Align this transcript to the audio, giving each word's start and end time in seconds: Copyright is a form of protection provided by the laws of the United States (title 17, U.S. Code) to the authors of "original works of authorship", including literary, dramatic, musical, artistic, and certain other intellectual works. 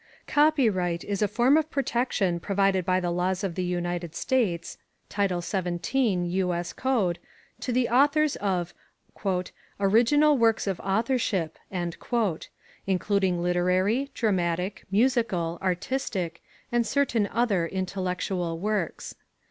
Copyright 0.25 1.03
is 1.03 1.21
a 1.21 1.27
form 1.27 1.57
of 1.57 1.69
protection 1.69 2.39
provided 2.39 2.83
by 2.83 2.99
the 2.99 3.11
laws 3.11 3.43
of 3.43 3.53
the 3.53 3.63
United 3.63 4.15
States 4.15 4.79
(title 5.09 5.43
17, 5.43 6.25
U.S. 6.25 6.73
Code) 6.73 7.19
to 7.59 7.71
the 7.71 7.87
authors 7.87 8.35
of 8.37 8.73
"original 9.79 10.39
works 10.39 10.65
of 10.65 10.79
authorship", 10.79 11.59
including 12.87 13.43
literary, 13.43 14.09
dramatic, 14.15 14.85
musical, 14.89 15.59
artistic, 15.61 16.41
and 16.71 16.87
certain 16.87 17.27
other 17.31 17.67
intellectual 17.67 18.57
works. 18.57 19.13